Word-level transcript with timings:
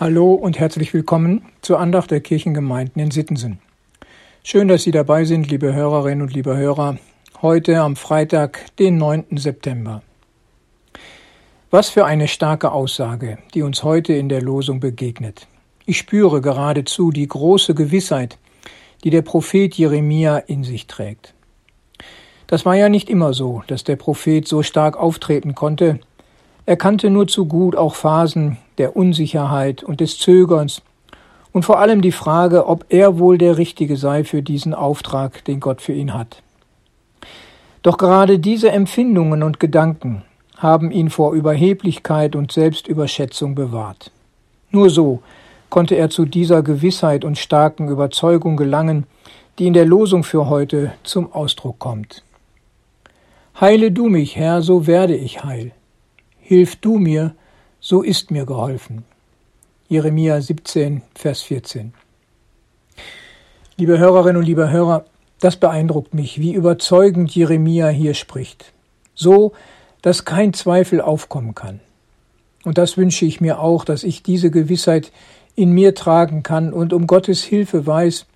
Hallo 0.00 0.32
und 0.32 0.58
herzlich 0.58 0.94
willkommen 0.94 1.44
zur 1.60 1.78
Andacht 1.78 2.10
der 2.10 2.22
Kirchengemeinden 2.22 3.02
in 3.02 3.10
Sittensen. 3.10 3.58
Schön, 4.42 4.66
dass 4.66 4.82
Sie 4.82 4.92
dabei 4.92 5.26
sind, 5.26 5.50
liebe 5.50 5.74
Hörerinnen 5.74 6.22
und 6.22 6.32
liebe 6.32 6.56
Hörer, 6.56 6.96
heute 7.42 7.82
am 7.82 7.96
Freitag, 7.96 8.74
den 8.78 8.96
9. 8.96 9.36
September. 9.36 10.00
Was 11.70 11.90
für 11.90 12.06
eine 12.06 12.28
starke 12.28 12.72
Aussage, 12.72 13.36
die 13.52 13.60
uns 13.60 13.82
heute 13.82 14.14
in 14.14 14.30
der 14.30 14.40
Losung 14.40 14.80
begegnet. 14.80 15.46
Ich 15.84 15.98
spüre 15.98 16.40
geradezu 16.40 17.10
die 17.10 17.28
große 17.28 17.74
Gewissheit, 17.74 18.38
die 19.04 19.10
der 19.10 19.20
Prophet 19.20 19.74
Jeremia 19.74 20.38
in 20.38 20.64
sich 20.64 20.86
trägt. 20.86 21.34
Das 22.46 22.64
war 22.64 22.74
ja 22.74 22.88
nicht 22.88 23.10
immer 23.10 23.34
so, 23.34 23.64
dass 23.66 23.84
der 23.84 23.96
Prophet 23.96 24.48
so 24.48 24.62
stark 24.62 24.96
auftreten 24.96 25.54
konnte, 25.54 26.00
er 26.70 26.76
kannte 26.76 27.10
nur 27.10 27.26
zu 27.26 27.46
gut 27.46 27.74
auch 27.74 27.96
Phasen 27.96 28.56
der 28.80 28.96
Unsicherheit 28.96 29.84
und 29.84 30.00
des 30.00 30.18
Zögerns 30.18 30.82
und 31.52 31.64
vor 31.64 31.78
allem 31.78 32.00
die 32.00 32.12
Frage, 32.12 32.66
ob 32.66 32.86
er 32.88 33.18
wohl 33.18 33.36
der 33.36 33.58
Richtige 33.58 33.96
sei 33.96 34.24
für 34.24 34.42
diesen 34.42 34.74
Auftrag, 34.74 35.44
den 35.44 35.60
Gott 35.60 35.82
für 35.82 35.92
ihn 35.92 36.14
hat. 36.14 36.42
Doch 37.82 37.98
gerade 37.98 38.38
diese 38.38 38.70
Empfindungen 38.72 39.42
und 39.42 39.60
Gedanken 39.60 40.22
haben 40.56 40.90
ihn 40.90 41.10
vor 41.10 41.34
Überheblichkeit 41.34 42.34
und 42.34 42.52
Selbstüberschätzung 42.52 43.54
bewahrt. 43.54 44.10
Nur 44.70 44.88
so 44.88 45.20
konnte 45.68 45.94
er 45.94 46.08
zu 46.08 46.24
dieser 46.24 46.62
Gewissheit 46.62 47.24
und 47.24 47.38
starken 47.38 47.88
Überzeugung 47.88 48.56
gelangen, 48.56 49.06
die 49.58 49.66
in 49.66 49.74
der 49.74 49.84
Losung 49.84 50.24
für 50.24 50.48
heute 50.48 50.92
zum 51.02 51.32
Ausdruck 51.32 51.78
kommt. 51.78 52.22
Heile 53.60 53.92
du 53.92 54.08
mich, 54.08 54.36
Herr, 54.36 54.62
so 54.62 54.86
werde 54.86 55.16
ich 55.16 55.44
heil. 55.44 55.72
Hilf 56.38 56.76
du 56.76 56.98
mir, 56.98 57.34
so 57.80 58.02
ist 58.02 58.30
mir 58.30 58.44
geholfen. 58.44 59.04
Jeremia 59.88 60.40
17, 60.40 61.02
Vers 61.14 61.40
14. 61.42 61.94
Liebe 63.76 63.98
Hörerinnen 63.98 64.36
und 64.36 64.44
liebe 64.44 64.70
Hörer, 64.70 65.06
das 65.40 65.56
beeindruckt 65.56 66.12
mich, 66.12 66.38
wie 66.38 66.52
überzeugend 66.52 67.34
Jeremia 67.34 67.88
hier 67.88 68.12
spricht. 68.12 68.72
So, 69.14 69.52
dass 70.02 70.26
kein 70.26 70.52
Zweifel 70.52 71.00
aufkommen 71.00 71.54
kann. 71.54 71.80
Und 72.64 72.76
das 72.76 72.98
wünsche 72.98 73.24
ich 73.24 73.40
mir 73.40 73.58
auch, 73.60 73.86
dass 73.86 74.04
ich 74.04 74.22
diese 74.22 74.50
Gewissheit 74.50 75.10
in 75.56 75.72
mir 75.72 75.94
tragen 75.94 76.42
kann 76.42 76.74
und 76.74 76.92
um 76.92 77.06
Gottes 77.06 77.42
Hilfe 77.42 77.86
weiß 77.86 78.26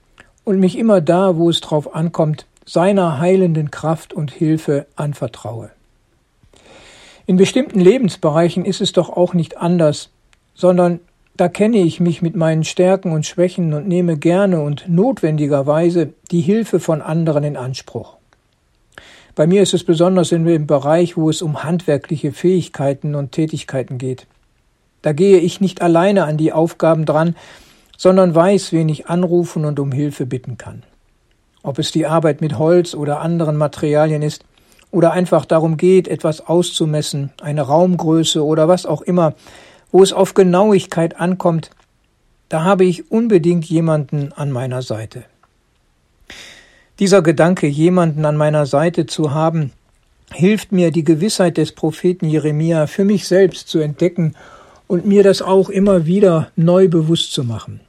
und 0.44 0.58
mich 0.58 0.78
immer 0.78 1.02
da, 1.02 1.36
wo 1.36 1.50
es 1.50 1.60
drauf 1.60 1.94
ankommt, 1.94 2.46
seiner 2.64 3.18
heilenden 3.18 3.70
Kraft 3.70 4.14
und 4.14 4.30
Hilfe 4.30 4.86
anvertraue. 4.96 5.70
In 7.26 7.36
bestimmten 7.36 7.80
Lebensbereichen 7.80 8.66
ist 8.66 8.82
es 8.82 8.92
doch 8.92 9.08
auch 9.08 9.32
nicht 9.32 9.56
anders, 9.56 10.10
sondern 10.54 11.00
da 11.36 11.48
kenne 11.48 11.78
ich 11.78 11.98
mich 11.98 12.20
mit 12.20 12.36
meinen 12.36 12.64
Stärken 12.64 13.12
und 13.12 13.26
Schwächen 13.26 13.72
und 13.72 13.88
nehme 13.88 14.18
gerne 14.18 14.60
und 14.60 14.84
notwendigerweise 14.88 16.12
die 16.30 16.42
Hilfe 16.42 16.80
von 16.80 17.00
anderen 17.02 17.42
in 17.42 17.56
Anspruch. 17.56 18.16
Bei 19.34 19.46
mir 19.46 19.62
ist 19.62 19.74
es 19.74 19.82
besonders 19.82 20.30
in 20.30 20.44
dem 20.44 20.66
Bereich, 20.66 21.16
wo 21.16 21.28
es 21.28 21.42
um 21.42 21.64
handwerkliche 21.64 22.30
Fähigkeiten 22.30 23.14
und 23.14 23.32
Tätigkeiten 23.32 23.98
geht. 23.98 24.26
Da 25.02 25.12
gehe 25.12 25.38
ich 25.38 25.60
nicht 25.60 25.82
alleine 25.82 26.24
an 26.24 26.36
die 26.36 26.52
Aufgaben 26.52 27.04
dran, 27.04 27.34
sondern 27.96 28.34
weiß, 28.34 28.72
wen 28.72 28.88
ich 28.88 29.08
anrufen 29.08 29.64
und 29.64 29.80
um 29.80 29.92
Hilfe 29.92 30.26
bitten 30.26 30.56
kann. 30.56 30.84
Ob 31.62 31.78
es 31.78 31.90
die 31.90 32.06
Arbeit 32.06 32.42
mit 32.42 32.58
Holz 32.58 32.94
oder 32.94 33.20
anderen 33.20 33.56
Materialien 33.56 34.22
ist, 34.22 34.44
oder 34.94 35.12
einfach 35.12 35.44
darum 35.44 35.76
geht, 35.76 36.06
etwas 36.06 36.46
auszumessen, 36.46 37.32
eine 37.42 37.62
Raumgröße 37.62 38.44
oder 38.44 38.68
was 38.68 38.86
auch 38.86 39.02
immer, 39.02 39.34
wo 39.90 40.02
es 40.02 40.12
auf 40.12 40.34
Genauigkeit 40.34 41.18
ankommt, 41.18 41.70
da 42.48 42.62
habe 42.62 42.84
ich 42.84 43.10
unbedingt 43.10 43.64
jemanden 43.64 44.32
an 44.32 44.52
meiner 44.52 44.82
Seite. 44.82 45.24
Dieser 47.00 47.22
Gedanke, 47.22 47.66
jemanden 47.66 48.24
an 48.24 48.36
meiner 48.36 48.66
Seite 48.66 49.06
zu 49.06 49.34
haben, 49.34 49.72
hilft 50.32 50.70
mir, 50.70 50.92
die 50.92 51.02
Gewissheit 51.02 51.56
des 51.56 51.72
Propheten 51.72 52.26
Jeremia 52.28 52.86
für 52.86 53.04
mich 53.04 53.26
selbst 53.26 53.68
zu 53.68 53.80
entdecken 53.80 54.36
und 54.86 55.06
mir 55.06 55.24
das 55.24 55.42
auch 55.42 55.70
immer 55.70 56.06
wieder 56.06 56.52
neu 56.54 56.86
bewusst 56.86 57.32
zu 57.32 57.42
machen. 57.42 57.80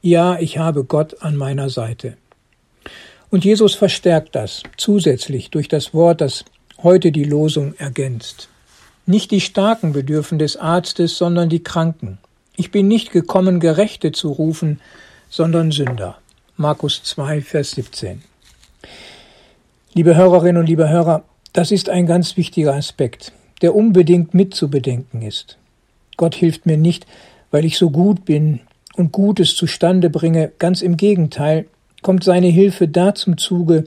Ja, 0.00 0.38
ich 0.38 0.56
habe 0.56 0.84
Gott 0.84 1.22
an 1.22 1.36
meiner 1.36 1.68
Seite. 1.68 2.16
Und 3.30 3.44
Jesus 3.44 3.74
verstärkt 3.74 4.34
das 4.34 4.64
zusätzlich 4.76 5.50
durch 5.50 5.68
das 5.68 5.94
Wort, 5.94 6.20
das 6.20 6.44
heute 6.82 7.12
die 7.12 7.24
Losung 7.24 7.74
ergänzt. 7.78 8.48
Nicht 9.06 9.30
die 9.30 9.40
Starken 9.40 9.92
bedürfen 9.92 10.38
des 10.38 10.56
Arztes, 10.56 11.16
sondern 11.16 11.48
die 11.48 11.62
Kranken. 11.62 12.18
Ich 12.56 12.70
bin 12.70 12.88
nicht 12.88 13.12
gekommen, 13.12 13.60
Gerechte 13.60 14.12
zu 14.12 14.30
rufen, 14.32 14.80
sondern 15.28 15.70
Sünder. 15.70 16.18
Markus 16.56 17.02
2, 17.04 17.40
Vers 17.40 17.70
17. 17.72 18.22
Liebe 19.94 20.16
Hörerinnen 20.16 20.60
und 20.60 20.68
liebe 20.68 20.88
Hörer, 20.88 21.24
das 21.52 21.70
ist 21.70 21.88
ein 21.88 22.06
ganz 22.06 22.36
wichtiger 22.36 22.74
Aspekt, 22.74 23.32
der 23.62 23.74
unbedingt 23.74 24.34
mitzubedenken 24.34 25.22
ist. 25.22 25.56
Gott 26.16 26.34
hilft 26.34 26.66
mir 26.66 26.76
nicht, 26.76 27.06
weil 27.50 27.64
ich 27.64 27.78
so 27.78 27.90
gut 27.90 28.24
bin 28.24 28.60
und 28.94 29.12
Gutes 29.12 29.56
zustande 29.56 30.10
bringe, 30.10 30.52
ganz 30.58 30.82
im 30.82 30.96
Gegenteil, 30.96 31.66
kommt 32.02 32.24
seine 32.24 32.48
Hilfe 32.48 32.88
da 32.88 33.14
zum 33.14 33.38
Zuge, 33.38 33.84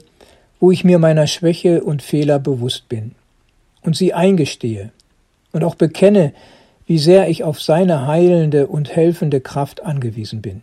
wo 0.60 0.70
ich 0.70 0.84
mir 0.84 0.98
meiner 0.98 1.26
Schwäche 1.26 1.82
und 1.82 2.02
Fehler 2.02 2.38
bewusst 2.38 2.88
bin 2.88 3.12
und 3.82 3.96
sie 3.96 4.14
eingestehe 4.14 4.92
und 5.52 5.64
auch 5.64 5.74
bekenne, 5.74 6.32
wie 6.86 6.98
sehr 6.98 7.28
ich 7.28 7.44
auf 7.44 7.60
seine 7.62 8.06
heilende 8.06 8.66
und 8.66 8.94
helfende 8.94 9.40
Kraft 9.40 9.82
angewiesen 9.82 10.42
bin. 10.42 10.62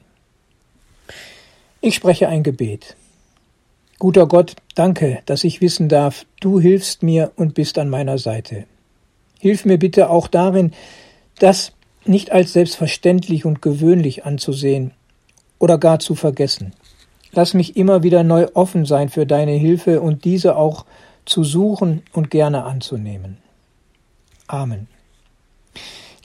Ich 1.82 1.96
spreche 1.96 2.28
ein 2.28 2.44
Gebet. 2.44 2.96
Guter 3.98 4.28
Gott, 4.28 4.56
danke, 4.76 5.20
dass 5.26 5.44
ich 5.44 5.62
wissen 5.62 5.90
darf, 5.90 6.26
du 6.40 6.60
hilfst 6.60 7.04
mir 7.04 7.32
und 7.36 7.54
bist 7.54 7.78
an 7.78 7.90
meiner 7.90 8.18
Seite. 8.18 8.66
Hilf 9.40 9.66
mir 9.66 9.78
bitte 9.78 10.10
auch 10.10 10.28
darin, 10.28 10.74
das 11.40 11.74
nicht 12.06 12.32
als 12.32 12.54
selbstverständlich 12.54 13.46
und 13.46 13.62
gewöhnlich 13.62 14.26
anzusehen 14.26 14.92
oder 15.60 15.78
gar 15.78 16.00
zu 16.00 16.16
vergessen. 16.16 16.74
Lass 17.34 17.54
mich 17.54 17.78
immer 17.78 18.04
wieder 18.04 18.24
neu 18.24 18.48
offen 18.54 18.86
sein 18.86 19.10
für 19.10 19.26
deine 19.26 19.54
Hilfe 19.54 20.02
und 20.02 20.26
diese 20.26 20.56
auch 20.56 20.86
zu 21.26 21.44
suchen 21.44 22.04
und 22.14 22.30
gerne 22.30 22.64
anzunehmen. 22.64 23.38
Amen. 24.48 24.88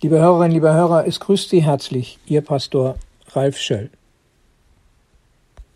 Liebe 0.03 0.19
Hörerinnen, 0.19 0.53
liebe 0.53 0.72
Hörer, 0.72 1.06
es 1.06 1.21
grüßt 1.21 1.49
Sie 1.50 1.62
herzlich, 1.62 2.19
Ihr 2.27 2.41
Pastor 2.41 2.97
Ralf 3.33 3.56
Schöll. 3.56 3.91